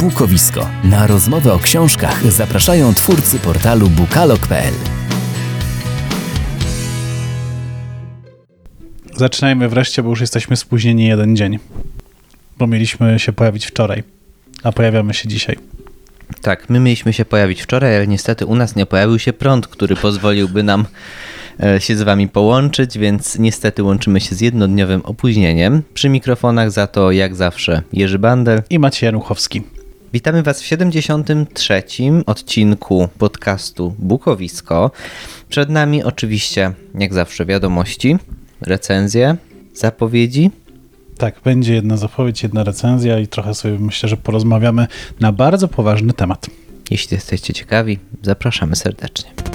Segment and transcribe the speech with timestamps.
[0.00, 0.68] Bukowisko.
[0.84, 4.74] Na rozmowę o książkach zapraszają twórcy portalu bukalog.pl.
[9.16, 11.58] Zaczynajmy wreszcie, bo już jesteśmy spóźnieni jeden dzień.
[12.58, 14.02] Bo mieliśmy się pojawić wczoraj,
[14.62, 15.56] a pojawiamy się dzisiaj.
[16.42, 19.96] Tak, my mieliśmy się pojawić wczoraj, ale niestety u nas nie pojawił się prąd, który
[19.96, 20.86] pozwoliłby nam
[21.62, 25.82] e, się z wami połączyć, więc niestety łączymy się z jednodniowym opóźnieniem.
[25.94, 29.77] Przy mikrofonach za to, jak zawsze, Jerzy Bandel i Maciej Januchowski.
[30.12, 31.82] Witamy Was w 73.
[32.26, 34.90] odcinku podcastu Bukowisko.
[35.48, 38.16] Przed nami oczywiście, jak zawsze, wiadomości,
[38.60, 39.36] recenzje,
[39.74, 40.50] zapowiedzi.
[41.18, 44.86] Tak, będzie jedna zapowiedź, jedna recenzja i trochę sobie myślę, że porozmawiamy
[45.20, 46.46] na bardzo poważny temat.
[46.90, 49.47] Jeśli jesteście ciekawi, zapraszamy serdecznie.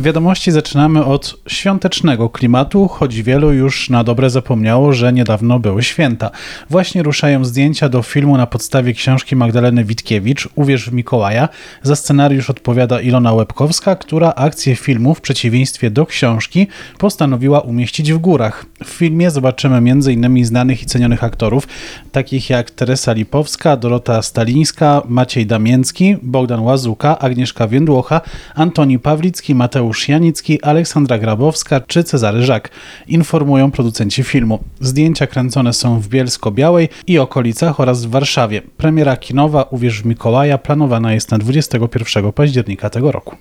[0.00, 6.30] Wiadomości zaczynamy od świątecznego klimatu, choć wielu już na dobre zapomniało, że niedawno były święta.
[6.70, 11.48] Właśnie ruszają zdjęcia do filmu na podstawie książki Magdaleny Witkiewicz Uwierz w Mikołaja.
[11.82, 16.66] Za scenariusz odpowiada Ilona Łebkowska, która akcję filmu w przeciwieństwie do książki
[16.98, 18.66] postanowiła umieścić w górach.
[18.84, 20.44] W filmie zobaczymy m.in.
[20.44, 21.68] znanych i cenionych aktorów,
[22.12, 28.20] takich jak Teresa Lipowska, Dorota Stalińska, Maciej Damięcki, Bogdan Łazuka, Agnieszka Więdłocha,
[28.54, 32.70] Antoni Pawlicki, Mateusz Mateusz Janicki, Aleksandra Grabowska czy Cezary Żak,
[33.06, 34.58] informują producenci filmu.
[34.80, 38.62] Zdjęcia kręcone są w Bielsko-Białej i okolicach oraz w Warszawie.
[38.76, 43.36] Premiera kinowa Uwierz w Mikołaja planowana jest na 21 października tego roku.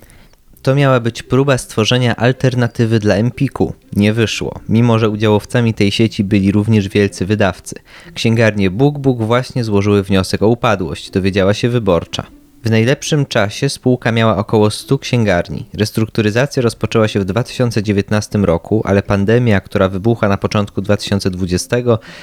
[0.61, 3.73] To miała być próba stworzenia alternatywy dla Empiku.
[3.95, 7.75] Nie wyszło, mimo że udziałowcami tej sieci byli również wielcy wydawcy.
[8.13, 12.36] Księgarnie BookBook właśnie złożyły wniosek o upadłość, dowiedziała się wyborcza.
[12.67, 15.65] W najlepszym czasie spółka miała około 100 księgarni.
[15.73, 21.77] Restrukturyzacja rozpoczęła się w 2019 roku, ale pandemia, która wybuchła na początku 2020,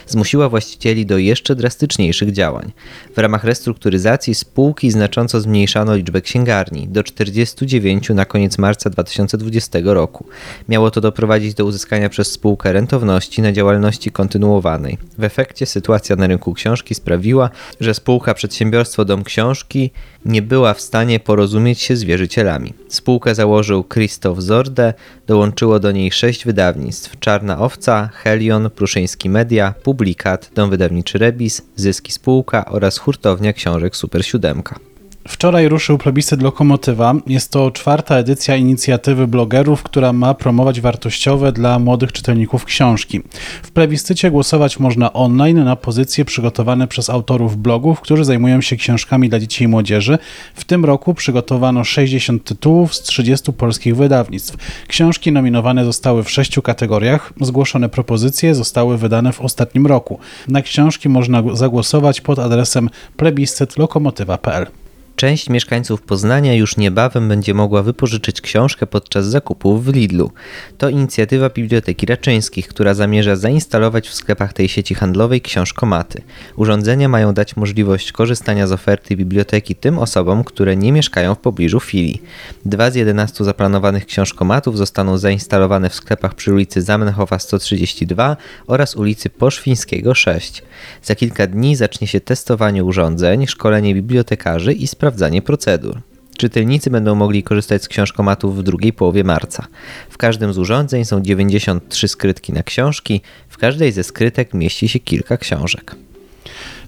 [0.06, 2.72] zmusiła właścicieli do jeszcze drastyczniejszych działań.
[3.14, 10.26] W ramach restrukturyzacji spółki znacząco zmniejszano liczbę księgarni do 49 na koniec marca 2020 roku.
[10.68, 14.98] Miało to doprowadzić do uzyskania przez spółkę rentowności na działalności kontynuowanej.
[15.18, 17.50] W efekcie sytuacja na rynku książki sprawiła,
[17.80, 19.90] że spółka Przedsiębiorstwo Dom Książki
[20.34, 22.74] nie była w stanie porozumieć się z wierzycielami.
[22.88, 24.94] Spółkę założył Krzysztof Zorde,
[25.26, 32.12] dołączyło do niej sześć wydawnictw: Czarna Owca, Helion, Pruszyński Media, Publikat, Dom Wydawniczy Rebis, Zyski
[32.12, 34.93] Spółka oraz Hurtownia Książek Super Siódemka.
[35.28, 37.14] Wczoraj ruszył plebiscyt Lokomotywa.
[37.26, 43.22] Jest to czwarta edycja inicjatywy blogerów, która ma promować wartościowe dla młodych czytelników książki.
[43.62, 49.28] W plebiscycie głosować można online na pozycje przygotowane przez autorów blogów, którzy zajmują się książkami
[49.28, 50.18] dla dzieci i młodzieży.
[50.54, 54.56] W tym roku przygotowano 60 tytułów z 30 polskich wydawnictw.
[54.88, 57.32] Książki nominowane zostały w sześciu kategoriach.
[57.40, 60.18] Zgłoszone propozycje zostały wydane w ostatnim roku.
[60.48, 64.83] Na książki można zagłosować pod adresem plebiscytlokomotywa.pl.
[65.16, 70.30] Część mieszkańców Poznania już niebawem będzie mogła wypożyczyć książkę podczas zakupów w Lidlu.
[70.78, 76.22] To inicjatywa Biblioteki Raczyńskich, która zamierza zainstalować w sklepach tej sieci handlowej książkomaty.
[76.56, 81.80] Urządzenia mają dać możliwość korzystania z oferty biblioteki tym osobom, które nie mieszkają w pobliżu
[81.80, 82.22] filii.
[82.64, 88.36] Dwa z 11 zaplanowanych książkomatów zostaną zainstalowane w sklepach przy ulicy Zamenhofa 132
[88.66, 90.62] oraz ulicy Poszwińskiego 6.
[91.02, 96.00] Za kilka dni zacznie się testowanie urządzeń, szkolenie bibliotekarzy i sprawdzenie sprawdzanie procedur.
[96.38, 99.66] Czytelnicy będą mogli korzystać z książkomatów w drugiej połowie marca.
[100.10, 104.98] W każdym z urządzeń są 93 skrytki na książki, w każdej ze skrytek mieści się
[104.98, 105.96] kilka książek.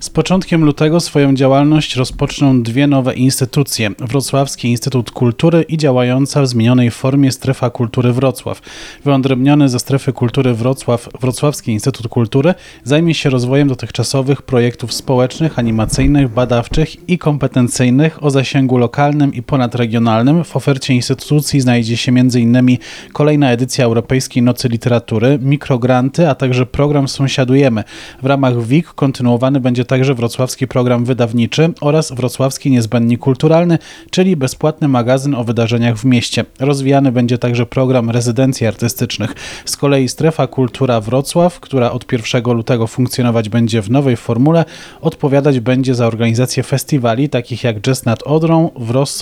[0.00, 6.46] Z początkiem lutego swoją działalność rozpoczną dwie nowe instytucje: Wrocławski Instytut Kultury i działająca w
[6.46, 8.60] zmienionej formie Strefa Kultury Wrocław.
[9.04, 16.28] Wyodrębniony ze Strefy Kultury Wrocław Wrocławski Instytut Kultury zajmie się rozwojem dotychczasowych projektów społecznych, animacyjnych,
[16.28, 20.44] badawczych i kompetencyjnych o zasięgu lokalnym i ponadregionalnym.
[20.44, 22.76] W ofercie instytucji znajdzie się m.in.
[23.12, 27.84] kolejna edycja Europejskiej Nocy Literatury, mikrogranty, a także program Sąsiadujemy.
[28.22, 33.78] W ramach WIK kontynuowany będzie także wrocławski program wydawniczy oraz wrocławski niezbędnik kulturalny,
[34.10, 36.44] czyli bezpłatny magazyn o wydarzeniach w mieście.
[36.60, 39.34] Rozwijany będzie także program rezydencji artystycznych.
[39.64, 44.64] Z kolei strefa Kultura Wrocław, która od 1 lutego funkcjonować będzie w nowej formule,
[45.00, 49.16] odpowiadać będzie za organizację festiwali takich jak Jazz nad Odrą, Wrocław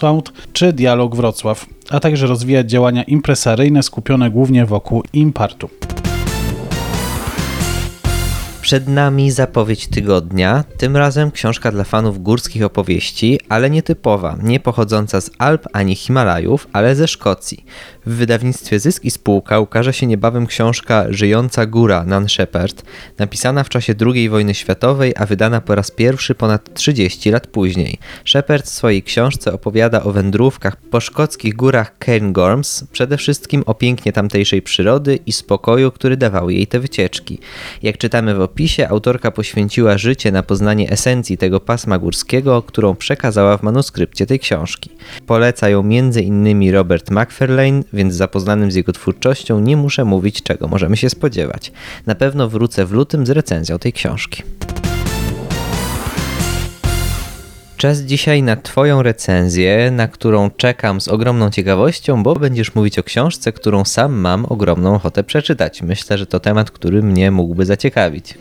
[0.53, 5.69] czy Dialog Wrocław, a także rozwijać działania impresaryjne skupione głównie wokół Impartu.
[8.65, 15.21] Przed nami zapowiedź tygodnia, tym razem książka dla fanów górskich opowieści, ale nietypowa, nie pochodząca
[15.21, 17.65] z Alp ani Himalajów, ale ze Szkocji.
[18.07, 22.83] W wydawnictwie Zysk i Spółka ukaże się niebawem książka Żyjąca Góra Nan Shepard,
[23.19, 27.99] napisana w czasie II wojny światowej, a wydana po raz pierwszy ponad 30 lat później.
[28.25, 34.13] Shepard w swojej książce opowiada o wędrówkach po szkockich górach Cairngorms, przede wszystkim o pięknie
[34.13, 37.39] tamtejszej przyrody i spokoju, który dawały jej te wycieczki.
[37.83, 43.57] Jak czytamy w opisie, autorka poświęciła życie na poznanie esencji tego pasma górskiego, którą przekazała
[43.57, 44.91] w manuskrypcie tej książki.
[45.27, 46.73] Poleca ją m.in.
[46.73, 51.73] Robert McFarlane, więc zapoznanym z jego twórczością nie muszę mówić, czego możemy się spodziewać.
[52.07, 54.43] Na pewno wrócę w lutym z recenzją tej książki.
[57.77, 63.03] Czas dzisiaj na Twoją recenzję, na którą czekam z ogromną ciekawością, bo będziesz mówić o
[63.03, 65.83] książce, którą sam mam ogromną ochotę przeczytać.
[65.83, 68.35] Myślę, że to temat, który mnie mógłby zaciekawić.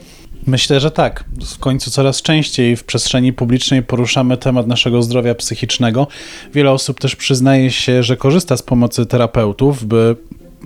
[0.47, 1.23] Myślę, że tak.
[1.45, 6.07] W końcu coraz częściej w przestrzeni publicznej poruszamy temat naszego zdrowia psychicznego.
[6.53, 10.15] Wiele osób też przyznaje się, że korzysta z pomocy terapeutów, by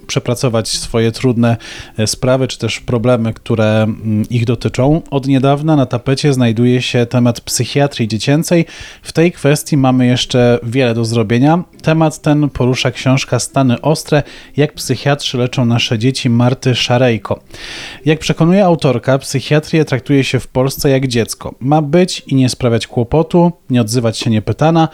[0.07, 1.57] przepracować swoje trudne
[1.97, 5.01] e, sprawy, czy też problemy, które mm, ich dotyczą.
[5.11, 8.65] Od niedawna na tapecie znajduje się temat psychiatrii dziecięcej.
[9.01, 11.63] W tej kwestii mamy jeszcze wiele do zrobienia.
[11.81, 14.23] Temat ten porusza książka Stany Ostre,
[14.57, 17.39] jak psychiatrzy leczą nasze dzieci Marty Szarejko.
[18.05, 21.55] Jak przekonuje autorka, psychiatrię traktuje się w Polsce jak dziecko.
[21.59, 24.87] Ma być i nie sprawiać kłopotu, nie odzywać się niepytana,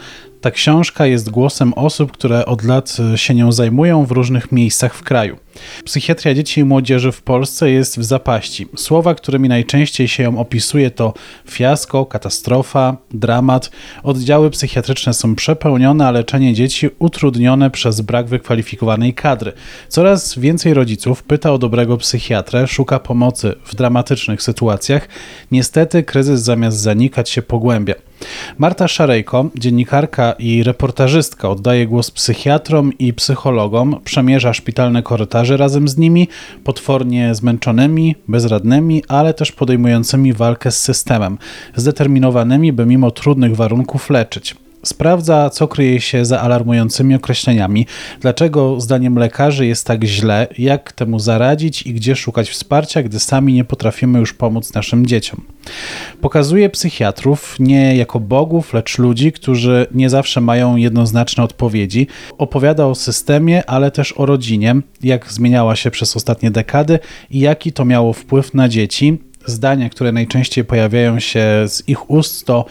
[0.44, 4.94] ta książka jest głosem osób, które od lat e, się nią zajmują w różnych miejscach
[4.94, 5.36] w kraju.
[5.84, 8.66] Psychiatria dzieci i młodzieży w Polsce jest w zapaści.
[8.76, 11.14] Słowa, którymi najczęściej się ją opisuje, to
[11.50, 13.70] fiasko, katastrofa, dramat.
[14.02, 19.52] Oddziały psychiatryczne są przepełnione, a leczenie dzieci utrudnione przez brak wykwalifikowanej kadry.
[19.88, 25.08] Coraz więcej rodziców pyta o dobrego psychiatrę, szuka pomocy w dramatycznych sytuacjach.
[25.50, 27.94] Niestety kryzys zamiast zanikać się pogłębia.
[28.58, 35.96] Marta Szarejko, dziennikarka i reportażystka, oddaje głos psychiatrom i psychologom, przemierza szpitalne korytarze razem z
[35.96, 36.28] nimi,
[36.64, 41.38] potwornie zmęczonymi, bezradnymi, ale też podejmującymi walkę z systemem,
[41.76, 44.63] zdeterminowanymi, by mimo trudnych warunków leczyć.
[44.84, 47.86] Sprawdza, co kryje się za alarmującymi określeniami,
[48.20, 51.82] dlaczego zdaniem lekarzy jest tak źle, jak temu zaradzić?
[51.82, 55.40] I gdzie szukać wsparcia, gdy sami nie potrafimy już pomóc naszym dzieciom.
[56.20, 62.06] Pokazuje psychiatrów nie jako bogów, lecz ludzi, którzy nie zawsze mają jednoznaczne odpowiedzi.
[62.38, 66.98] Opowiada o systemie, ale też o rodzinie, jak zmieniała się przez ostatnie dekady
[67.30, 72.46] i jaki to miało wpływ na dzieci, zdania, które najczęściej pojawiają się z ich ust,
[72.46, 72.64] to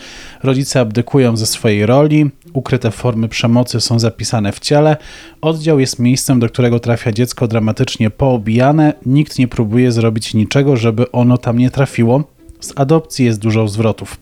[0.44, 4.98] rodzice abdykują ze swojej roli, ukryte formy przemocy są zapisane w ciele,
[5.42, 11.12] oddział jest miejscem, do którego trafia dziecko dramatycznie poobijane, nikt nie próbuje zrobić niczego, żeby
[11.12, 12.24] ono tam nie trafiło.
[12.60, 14.18] Z adopcji jest dużo zwrotów.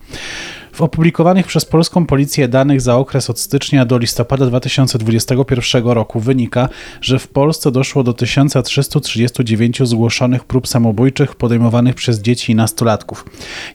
[0.73, 6.69] W opublikowanych przez polską policję danych za okres od stycznia do listopada 2021 roku wynika,
[7.01, 13.25] że w Polsce doszło do 1339 zgłoszonych prób samobójczych podejmowanych przez dzieci i nastolatków.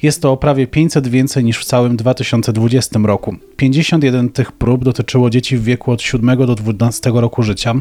[0.02, 3.37] Jest to o prawie 500 więcej niż w całym 2020 roku.
[3.56, 7.75] 51 tych prób dotyczyło dzieci w wieku od 7 do 12 roku życia.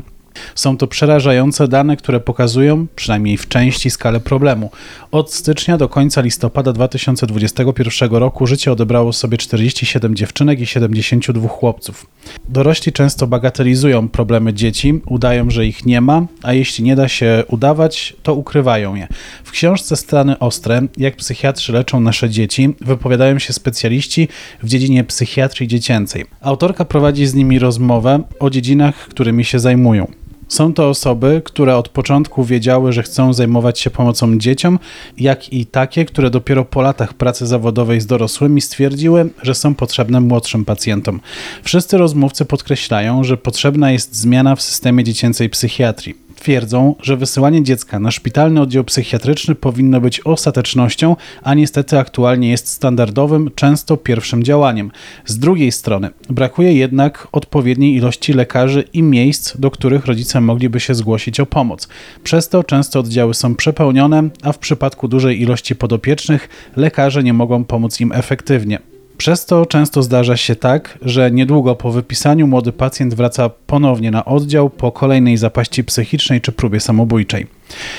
[0.56, 4.72] Są to przerażające dane, które pokazują, przynajmniej w części, skalę problemu.
[5.12, 12.06] Od stycznia do końca listopada 2021 roku życie odebrało sobie 47 dziewczynek i 72 chłopców.
[12.50, 17.44] Dorośli często bagatelizują problemy dzieci, udają, że ich nie ma, a jeśli nie da się
[17.48, 19.08] udawać, to ukrywają je.
[19.44, 24.28] W książce Strany Ostre, jak psychiatrzy leczą nasze dzieci, wypowiadają się specjaliści
[24.64, 26.26] w dziedzinie psychiatrii dziecięcej.
[26.42, 30.08] Autorka prowadzi z nimi rozmowę o dziedzinach, którymi się zajmują.
[30.48, 34.80] Są to osoby, które od początku wiedziały, że chcą zajmować się pomocą dzieciom,
[35.18, 40.22] jak i takie, które dopiero po latach pracy zawodowej z dorosłymi stwierdziły, że są potrzebne
[40.22, 41.20] młodszym pacjentom.
[41.64, 48.00] Wszyscy rozmówcy podkreślają, że potrzebna jest zmiana w systemie dziecięcej psychiatrii twierdzą, że wysyłanie dziecka
[48.00, 54.92] na szpitalny oddział psychiatryczny powinno być ostatecznością, a niestety aktualnie jest standardowym, często pierwszym działaniem.
[55.26, 60.96] Z drugiej strony, brakuje jednak odpowiedniej ilości lekarzy i miejsc, do których rodzice mogliby się
[60.96, 61.88] zgłosić o pomoc.
[62.24, 67.64] Przez to często oddziały są przepełnione, a w przypadku dużej ilości podopiecznych lekarze nie mogą
[67.64, 68.95] pomóc im efektywnie.
[69.18, 74.26] Przez to często zdarza się tak, że niedługo po wypisaniu młody pacjent wraca ponownie na
[74.26, 77.48] oddział po kolejnej zapaści psychicznej czy próbie samobójczej.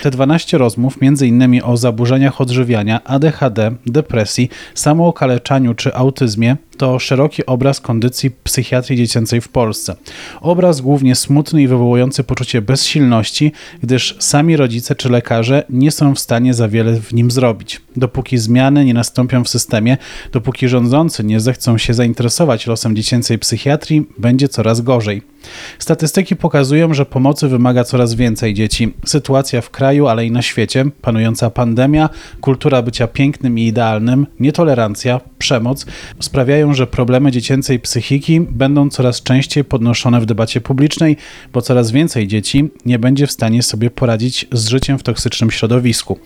[0.03, 1.61] Te 12 rozmów, m.in.
[1.65, 9.49] o zaburzeniach odżywiania, ADHD, depresji, samookaleczaniu czy autyzmie, to szeroki obraz kondycji psychiatrii dziecięcej w
[9.49, 9.97] Polsce.
[10.41, 16.19] Obraz głównie smutny i wywołujący poczucie bezsilności, gdyż sami rodzice czy lekarze nie są w
[16.19, 17.81] stanie za wiele w nim zrobić.
[17.97, 19.97] Dopóki zmiany nie nastąpią w systemie,
[20.33, 25.23] dopóki rządzący nie zechcą się zainteresować losem dziecięcej psychiatrii, będzie coraz gorzej.
[25.79, 28.95] Statystyki pokazują, że pomocy wymaga coraz więcej dzieci.
[29.05, 32.09] Sytuacja w kraju, ale i na świecie, panująca pandemia,
[32.41, 35.87] kultura bycia pięknym i idealnym, nietolerancja, przemoc
[36.21, 41.17] sprawiają, że problemy dziecięcej psychiki będą coraz częściej podnoszone w debacie publicznej,
[41.53, 46.19] bo coraz więcej dzieci nie będzie w stanie sobie poradzić z życiem w toksycznym środowisku.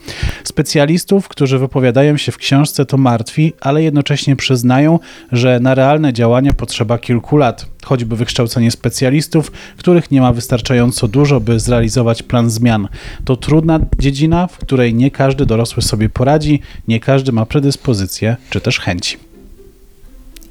[0.43, 4.99] Specjalistów, którzy wypowiadają się w książce, to martwi, ale jednocześnie przyznają,
[5.31, 11.39] że na realne działania potrzeba kilku lat, choćby wykształcenie specjalistów, których nie ma wystarczająco dużo,
[11.39, 12.87] by zrealizować plan zmian.
[13.25, 18.61] To trudna dziedzina, w której nie każdy dorosły sobie poradzi, nie każdy ma predyspozycje czy
[18.61, 19.17] też chęci.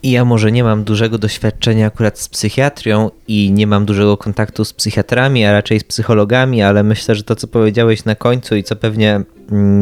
[0.02, 4.64] I ja może nie mam dużego doświadczenia akurat z psychiatrią i nie mam dużego kontaktu
[4.64, 8.64] z psychiatrami, a raczej z psychologami, ale myślę, że to, co powiedziałeś na końcu i
[8.64, 9.20] co pewnie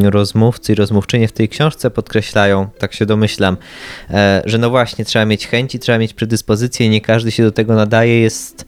[0.02, 3.56] rozmówcy i rozmówczynie w tej książce podkreślają, tak się domyślam,
[4.10, 7.52] e, że no właśnie, trzeba mieć chęci, trzeba mieć predyspozycje i nie każdy się do
[7.52, 8.64] tego nadaje, jest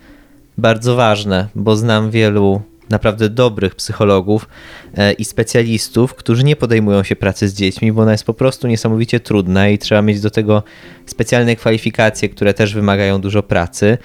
[0.59, 4.49] bardzo ważne, bo znam wielu naprawdę dobrych psychologów
[4.97, 8.69] e, i specjalistów, którzy nie podejmują się pracy z dziećmi, bo ona jest po prostu
[8.69, 10.62] niesamowicie trudna i trzeba mieć do tego
[11.07, 13.99] specjalne kwalifikacje, które też wymagają dużo pracy.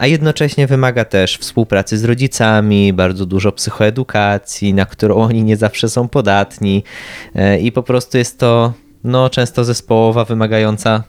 [0.00, 5.88] A jednocześnie wymaga też współpracy z rodzicami, bardzo dużo psychoedukacji, na którą oni nie zawsze
[5.88, 6.84] są podatni,
[7.34, 8.72] e, i po prostu jest to
[9.04, 11.02] no, często zespołowa, wymagająca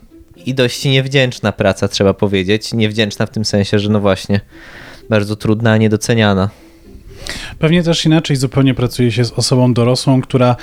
[0.45, 2.73] i dość niewdzięczna praca, trzeba powiedzieć.
[2.73, 4.41] Niewdzięczna w tym sensie, że no właśnie,
[5.09, 6.49] bardzo trudna, niedoceniana.
[7.61, 10.55] Pewnie też inaczej zupełnie pracuje się z osobą dorosłą, która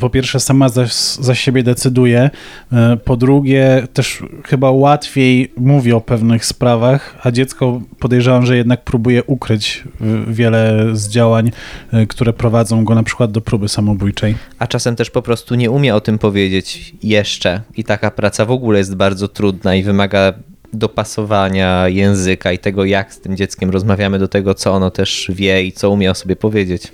[0.00, 0.86] po pierwsze sama za,
[1.20, 2.30] za siebie decyduje,
[2.72, 8.84] e, po drugie też chyba łatwiej mówi o pewnych sprawach, a dziecko podejrzewam, że jednak
[8.84, 9.84] próbuje ukryć
[10.28, 11.50] wiele z działań,
[11.92, 14.34] e, które prowadzą go na przykład do próby samobójczej.
[14.58, 18.50] A czasem też po prostu nie umie o tym powiedzieć jeszcze i taka praca w
[18.50, 20.32] ogóle jest bardzo trudna i wymaga
[20.74, 25.64] dopasowania języka i tego, jak z tym dzieckiem rozmawiamy, do tego, co ono też wie
[25.64, 26.92] i co umie o sobie powiedzieć.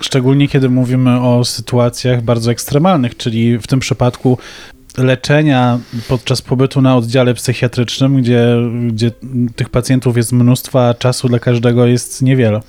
[0.00, 4.38] Szczególnie kiedy mówimy o sytuacjach bardzo ekstremalnych, czyli w tym przypadku
[4.98, 8.56] leczenia podczas pobytu na oddziale psychiatrycznym, gdzie,
[8.88, 9.10] gdzie
[9.56, 12.60] tych pacjentów jest mnóstwo, a czasu dla każdego jest niewiele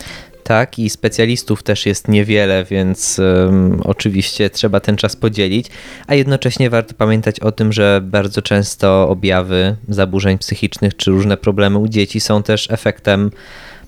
[0.50, 5.68] tak, i specjalistów też jest niewiele, więc um, oczywiście trzeba ten czas podzielić,
[6.08, 11.78] a jednocześnie warto pamiętać o tym, że bardzo często objawy zaburzeń psychicznych czy różne problemy
[11.78, 13.32] u dzieci są też efektem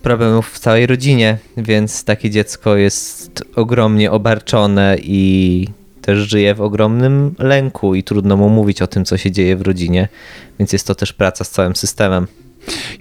[0.02, 5.68] problemów w całej rodzinie, więc takie dziecko jest ogromnie obarczone i
[6.02, 9.62] też żyje w ogromnym lęku i trudno mu mówić o tym, co się dzieje w
[9.62, 10.08] rodzinie,
[10.60, 12.28] więc jest to też praca z całym systemem.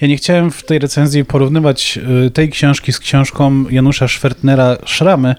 [0.00, 5.34] Ja nie chciałem w tej recenzji porównywać y, tej książki z książką Janusza Schwertnera Szramy,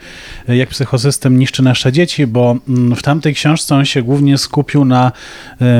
[0.50, 4.86] y, jak psychosystem niszczy nasze dzieci, bo mm, w tamtej książce on się głównie skupił
[4.86, 5.12] na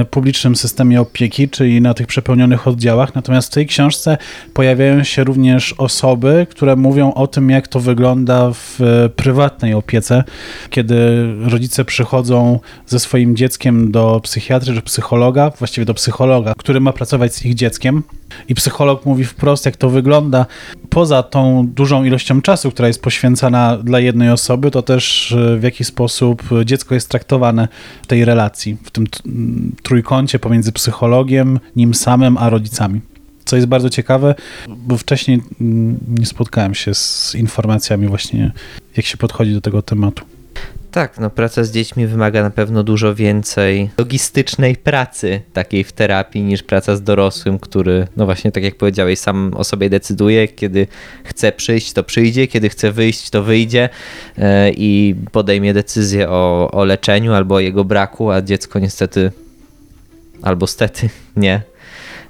[0.02, 3.16] y, publicznym systemie opieki, czyli na tych przepełnionych oddziałach.
[3.16, 4.18] Natomiast w tej książce
[4.54, 8.80] pojawiają się również osoby, które mówią o tym, jak to wygląda w
[9.16, 10.24] prywatnej opiece,
[10.70, 10.96] kiedy
[11.44, 17.36] rodzice przychodzą ze swoim dzieckiem do psychiatry czy psychologa, właściwie do psychologa, który ma pracować
[17.36, 18.04] z ich dzieckiem.
[18.50, 20.46] I psycholog mówi wprost, jak to wygląda.
[20.90, 25.64] Poza tą dużą ilością czasu, która jest poświęcana dla jednej osoby, to też e, w
[25.64, 27.68] jaki sposób dziecko jest traktowane
[28.04, 29.06] w tej relacji, w tym
[29.84, 33.02] trójkącie pomiędzy psychologiem, nim samym, a rodzicami.
[33.46, 34.36] Co jest bardzo ciekawe,
[34.70, 35.42] bo wcześniej
[36.08, 38.52] nie spotkałem się z informacjami właśnie,
[38.98, 40.26] jak się podchodzi do tego tematu.
[40.92, 46.44] Tak, no praca z dziećmi wymaga na pewno dużo więcej logistycznej pracy takiej w terapii
[46.44, 50.88] niż praca z dorosłym, który, no właśnie tak jak powiedziałeś, sam o sobie decyduje, kiedy
[51.24, 53.90] chce przyjść, to przyjdzie, kiedy chce wyjść, to wyjdzie
[54.38, 59.32] e, i podejmie decyzję o, o leczeniu albo o jego braku, a dziecko niestety
[60.42, 61.62] albo stety nie.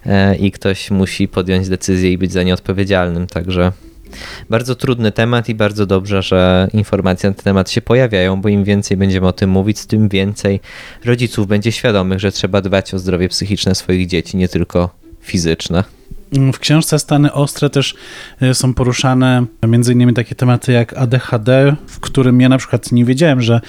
[0.06, 3.72] E, I ktoś musi podjąć decyzję i być za nie odpowiedzialnym, także
[4.50, 8.64] bardzo trudny temat i bardzo dobrze, że informacje na ten temat się pojawiają, bo im
[8.64, 10.60] więcej będziemy o tym mówić, tym więcej
[11.06, 14.90] rodziców będzie świadomych, że trzeba dbać o zdrowie psychiczne swoich dzieci, nie tylko
[15.22, 15.84] fizyczne.
[16.54, 17.96] W książce Stany Ostre też
[18.42, 19.46] e, są poruszane
[19.92, 23.62] innymi takie tematy jak ADHD, w którym ja na przykład nie wiedziałem, że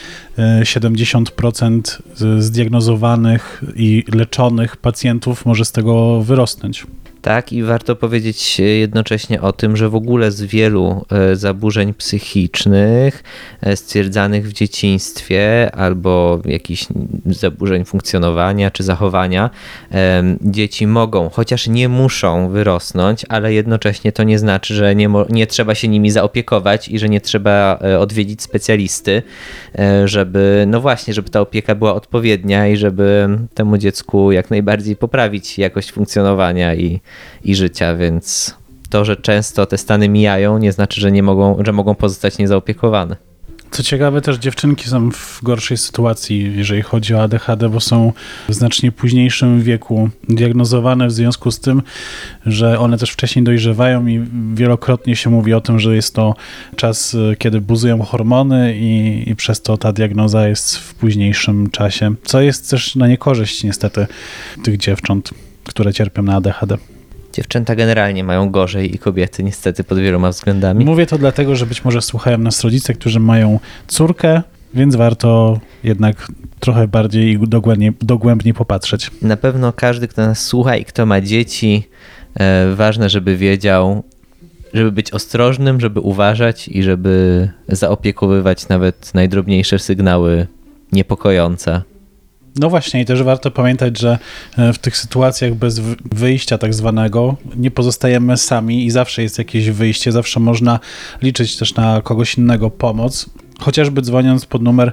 [0.63, 2.03] 70%
[2.39, 6.87] e, zdiagnozowanych i leczonych pacjentów może z tego wyrosnąć.
[7.23, 13.23] Tak, i warto powiedzieć jednocześnie o tym, że w ogóle z wielu e, zaburzeń psychicznych
[13.61, 16.87] e, stwierdzanych w dzieciństwie albo jakichś
[17.27, 19.51] zaburzeń funkcjonowania czy zachowania,
[20.41, 25.75] dzieci mogą, chociaż nie muszą wyrosnąć, ale jednocześnie to nie znaczy, że nie, nie trzeba
[25.75, 29.23] się nimi zaopiekować i że nie trzeba e, odwiedzić specjalisty,
[29.79, 34.97] e, żeby, no właśnie, żeby ta opieka była odpowiednia i żeby temu dziecku jak najbardziej
[34.97, 37.01] poprawić jakość funkcjonowania i,
[37.45, 38.57] i życia, więc
[38.91, 43.17] to, że często te stany mijają, nie znaczy, że nie mogą, że mogą pozostać niezaopiekowane.
[43.73, 48.13] Co ciekawe, też dziewczynki są w gorszej sytuacji, jeżeli chodzi o ADHD, bo są
[48.49, 51.83] w znacznie późniejszym wieku diagnozowane w związku z tym,
[52.47, 56.35] że one też wcześniej dojrzewają i wielokrotnie się mówi o tym, że jest to
[56.77, 62.41] czas, kiedy buzują hormony i, i przez to ta diagnoza jest w późniejszym czasie, co
[62.41, 64.07] jest też na niekorzyść niestety
[64.65, 65.31] tych dziewcząt,
[65.65, 66.79] które cierpią na ADHD.
[67.33, 70.85] Dziewczęta generalnie mają gorzej i kobiety niestety pod wieloma względami.
[70.85, 74.43] Mówię to dlatego, że być może słuchają nas rodzice, którzy mają córkę,
[74.75, 76.29] więc warto jednak
[76.61, 79.11] trochę bardziej i dogłębnie, dogłębnie popatrzeć.
[79.23, 81.89] Na pewno każdy, kto nas słucha i kto ma dzieci,
[82.35, 84.03] e, ważne, żeby wiedział,
[84.75, 90.47] żeby być ostrożnym, żeby uważać i żeby zaopiekowywać nawet najdrobniejsze sygnały
[90.93, 91.83] niepokojące.
[92.57, 94.19] No właśnie, i też warto pamiętać, że
[94.59, 99.39] e, w tych sytuacjach bez wy- wyjścia tak zwanego nie pozostajemy sami i zawsze jest
[99.39, 100.81] jakieś wyjście, zawsze można
[101.23, 103.27] liczyć też na kogoś innego pomoc.
[103.63, 104.93] Chociażby dzwoniąc pod numer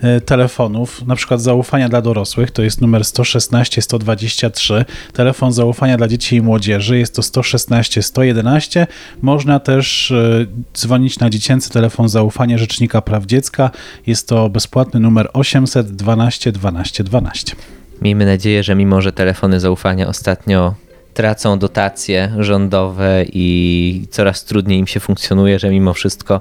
[0.00, 6.08] e, telefonów, na przykład zaufania dla dorosłych, to jest numer 116 123, telefon zaufania dla
[6.08, 8.86] dzieci i młodzieży jest to 116 111.
[9.22, 13.70] Można też e, dzwonić na dziecięcy telefon zaufania Rzecznika Praw Dziecka,
[14.06, 17.56] jest to bezpłatny numer 800 12 12 12.
[18.02, 20.74] Miejmy nadzieję, że mimo, że telefony zaufania ostatnio
[21.18, 26.40] tracą dotacje rządowe i coraz trudniej im się funkcjonuje, że mimo wszystko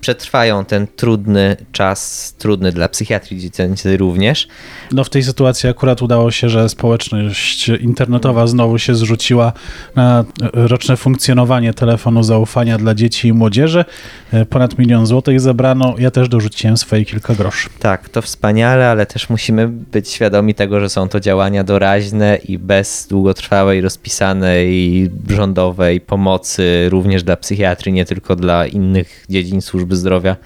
[0.00, 4.48] przetrwają ten trudny czas, trudny dla psychiatrii dziecięcej również.
[4.92, 9.52] No w tej sytuacji akurat udało się, że społeczność internetowa znowu się zrzuciła
[9.94, 13.84] na roczne funkcjonowanie telefonu zaufania dla dzieci i młodzieży.
[14.32, 15.94] E, Ponad milion złotych zebrano.
[15.98, 17.68] Ja też dorzuciłem swoje kilka groszy.
[17.78, 22.58] Tak, to wspaniale, ale też musimy być świadomi tego, że są to działania doraźne i
[22.58, 30.36] bez długotrwałej, rozpisanej rządowej pomocy również dla psychiatrii, nie tylko dla innych dziedzin służby zdrowia.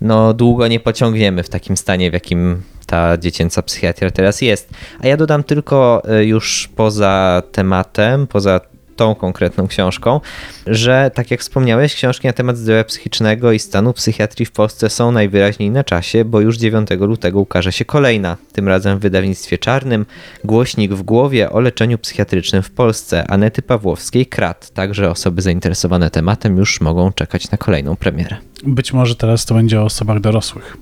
[0.00, 4.70] No, długo nie pociągniemy w takim stanie, w jakim ta dziecięca psychiatria teraz jest.
[5.00, 8.60] A ja dodam tylko y, już poza tematem, poza
[9.00, 10.20] tą konkretną książką,
[10.66, 15.12] że tak jak wspomniałeś, książki na temat zdrowia psychicznego i stanu psychiatrii w Polsce są
[15.12, 20.06] najwyraźniej na czasie, bo już 9 lutego ukaże się kolejna, tym razem w wydawnictwie czarnym,
[20.44, 24.70] głośnik w głowie o leczeniu psychiatrycznym w Polsce Anety Pawłowskiej Krat.
[24.70, 28.36] Także osoby zainteresowane tematem już mogą czekać na kolejną premierę.
[28.64, 30.76] Być może teraz to będzie o osobach dorosłych.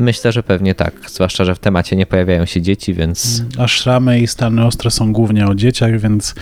[0.00, 4.20] Myślę, że pewnie tak, zwłaszcza, że w temacie nie pojawiają się dzieci, więc A szramy
[4.20, 6.34] i stany ostre są głównie o dzieciach, więc,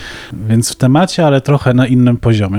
[0.49, 2.59] więc w temacie, ale trochę na innym poziomie.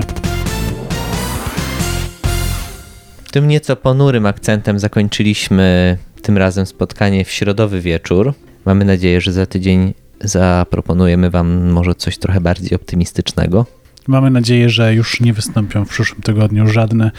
[3.30, 8.34] tym nieco ponurym akcentem zakończyliśmy tym razem spotkanie w środowy wieczór.
[8.64, 13.66] Mamy nadzieję, że za tydzień zaproponujemy Wam może coś trochę bardziej optymistycznego.
[14.08, 17.10] Mamy nadzieję, że już nie wystąpią w przyszłym tygodniu żadne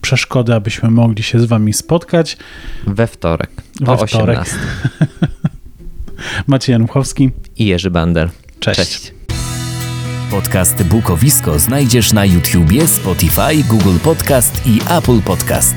[0.00, 2.36] przeszkody, abyśmy mogli się z Wami spotkać.
[2.86, 4.38] We wtorek We o wtorek.
[4.38, 4.56] 18.
[6.46, 7.30] Maciej Januchowski.
[7.56, 8.30] I Jerzy Bander.
[8.60, 8.80] Cześć.
[8.80, 9.14] Cześć.
[10.30, 15.74] Podcast Bukowisko znajdziesz na YouTubie, Spotify, Google Podcast i Apple Podcast.